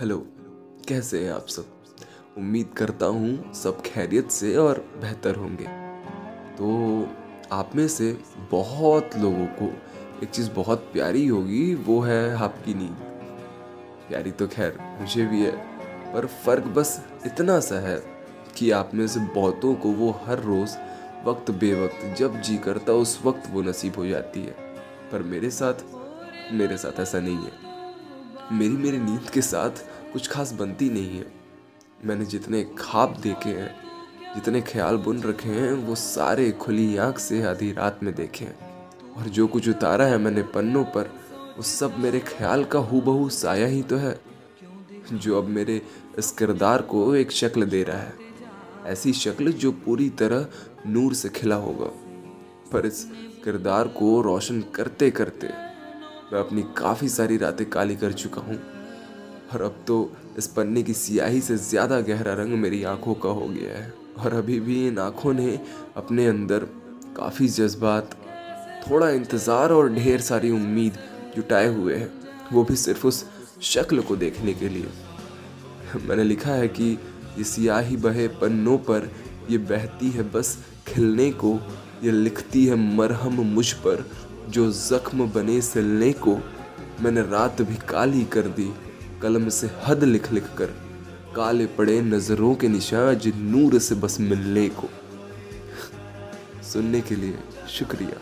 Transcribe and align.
Hello, 0.00 0.26
कैसे 0.88 1.24
हैं 1.24 1.32
आप 1.32 1.46
सब? 1.46 1.64
उम्मीद 2.38 2.68
करता 2.76 3.06
हूँ 3.06 3.54
सब 3.54 3.82
खैरियत 3.82 4.30
से 4.30 4.56
और 4.56 4.78
बेहतर 5.00 5.34
होंगे। 5.34 5.64
तो 6.56 7.08
आप 7.52 7.76
में 7.76 7.88
से 7.88 8.18
बहुत 8.50 9.10
लोगों 9.16 9.46
को 9.46 9.72
एक 10.22 10.28
चीज़ 10.28 10.50
बहुत 10.50 10.78
प्यारी 10.78 11.26
होगी, 11.26 11.74
वो 11.74 12.00
है 12.00 12.36
आपकी 12.36 12.74
नींद। 12.74 12.96
प्यारी 14.08 14.30
तो 14.30 14.48
खैर 14.48 14.78
मुझे 15.00 15.26
भी 15.26 15.42
है, 15.42 15.52
पर 16.12 16.26
फ़र्क 16.26 16.64
बस 16.64 17.04
इतना 17.26 17.60
सा 17.60 17.88
है 17.88 18.02
कि 18.56 18.70
आप 18.70 18.90
में 18.94 19.06
से 19.08 19.20
बहुतों 19.20 19.74
को 19.74 19.88
वो 19.88 20.20
हर 20.24 20.40
रोज़ 20.40 20.76
वक्त 21.24 21.50
बेवक्त 21.50 22.16
जब 22.18 22.40
जी 22.40 22.58
करता 22.58 22.92
उस 22.92 23.20
वक्त 23.24 23.42
वो 23.50 23.62
नसीब 23.62 23.96
हो 23.96 24.06
जाती 24.06 24.40
है। 24.40 24.56
पर 25.12 25.22
मेरे 25.22 25.50
साथ 25.50 25.74
मेरे 26.52 26.76
साथ 26.76 27.00
ऐसा 27.00 27.20
नहीं 27.20 27.36
है। 27.36 27.68
मेरी 28.52 28.76
मेरी 28.76 28.98
नींद 28.98 29.30
के 29.30 29.42
साथ 29.42 29.70
कुछ 30.12 30.28
खास 30.28 30.52
बनती 30.52 30.90
नहीं 30.90 31.18
है। 31.18 31.32
मैंने 32.04 32.24
जितने 32.24 32.64
ख्वाब 32.64 33.20
देखे 33.20 33.48
हैं, 33.48 33.76
जितने 34.34 34.60
ख्याल 34.60 34.96
बुन 34.96 35.22
रखे 35.22 35.48
हैं, 35.48 35.72
वो 35.72 35.94
सारे 35.94 36.50
खुली 36.50 36.96
आँख 36.96 37.18
से 37.18 37.42
आधी 37.42 37.72
रात 37.72 38.00
में 38.02 38.14
देखे 38.14 38.44
हैं। 38.44 38.58
और 39.16 39.22
जो 39.22 39.46
कुछ 39.46 39.68
उतारा 39.68 40.04
है 40.04 40.18
मैंने 40.18 40.42
पन्नों 40.42 40.84
पर, 40.84 41.02
वो 41.56 41.62
सब 41.62 41.98
मेरे 41.98 42.20
ख्याल 42.20 42.64
का 42.64 42.78
हूबहू 42.78 43.28
साया 43.28 43.66
ही 43.66 43.82
तो 43.82 43.96
है, 43.96 44.20
जो 45.12 45.42
अब 45.42 45.48
मेरे 45.48 45.82
इस 46.18 46.30
किरदार 46.30 46.82
को 46.82 47.14
एक 47.14 47.32
शक्ल 47.32 47.62
दे 47.62 47.82
रहा 47.82 47.98
है। 47.98 48.14
ऐसी 48.86 49.12
शक्ल 49.12 49.52
जो 49.52 49.72
पूरी 49.72 50.10
तरह 50.10 50.46
नूर 50.86 51.14
से 51.14 51.28
खिला 51.28 51.56
होगा। 51.56 51.86
पर 52.72 52.86
इस 52.86 53.08
किरदार 53.44 53.88
को 53.88 54.22
रोशन 54.22 54.60
करते 54.60 55.10
करते 55.10 55.46
मैं 56.32 56.40
अपनी 56.40 56.62
काफ़ी 56.76 57.08
सारी 57.08 57.36
रातें 57.36 57.68
काली 57.70 57.96
कर 57.96 58.12
चुका 58.12 58.40
हूँ। 58.40 58.58
और 59.54 59.62
अब 59.62 59.76
तो 59.86 59.96
इस 60.38 60.46
पन्ने 60.46 60.82
की 60.82 60.94
सियाही 60.94 61.40
से 61.40 61.56
ज़्यादा 61.56 62.00
गहरा 62.00 62.34
रंग 62.34 62.52
मेरी 62.54 62.82
आँखों 62.84 63.14
का 63.14 63.28
हो 63.28 63.48
गया 63.48 63.78
है। 63.78 63.92
और 64.18 64.34
अभी 64.34 64.58
भी 64.60 64.86
इन 64.88 64.98
आँखों 64.98 65.32
ने 65.32 65.58
अपने 65.96 66.26
अंदर 66.26 66.66
काफ़ी 67.16 67.48
जज्बात, 67.48 68.10
थोड़ा 68.82 69.08
इंतज़ार 69.10 69.72
और 69.72 69.92
ढेर 69.94 70.20
सारी 70.20 70.50
उम्मीद 70.50 70.98
जुटाए 71.36 71.74
हुए 71.74 71.96
हैं। 71.96 72.12
वो 72.52 72.64
भी 72.64 72.76
सिर्फ़ 72.76 73.06
उस 73.06 73.24
शक्ल 73.64 74.00
को 74.00 74.16
देखने 74.16 74.54
के 74.54 74.68
लिए। 74.68 74.88
मैंने 75.98 76.24
लिखा 76.24 76.52
है 76.52 76.68
कि 76.68 76.90
ये 77.38 77.44
सियाही 77.44 77.96
बहे 77.96 78.28
पन्नों 78.40 78.78
पर 78.80 79.10
ये 79.50 79.58
बहती 79.58 80.10
है 80.10 80.30
बस 80.30 80.56
खिलने 80.88 81.30
को, 81.32 81.58
ये 82.02 82.10
लिखती 82.10 82.66
है 82.66 82.74
मरहम 82.96 83.40
मुझ 83.46 83.72
पर। 83.76 84.04
जो 84.48 84.70
जख्म 84.72 85.30
बने 85.30 85.60
सिलने 85.62 86.12
को 86.12 86.36
मैंने 87.00 87.22
रात 87.22 87.62
भी 87.62 87.74
काली 87.88 88.24
कर 88.24 88.48
दी, 88.48 88.70
कलम 89.22 89.48
से 89.48 89.70
हद 89.86 90.04
लिख 90.04 90.32
लिख 90.32 90.46
कर, 90.58 90.66
काले 91.36 91.66
पड़े 91.66 92.00
नज़रों 92.02 92.54
के 92.54 92.68
निशान 92.68 93.14
जिन 93.14 93.44
नूर 93.46 93.78
से 93.78 93.94
बस 93.94 94.20
मिलने 94.20 94.68
को। 94.68 94.88
सुनने 96.62 97.00
के 97.00 97.14
लिए 97.14 97.38
शुक्रिया। 97.68 98.20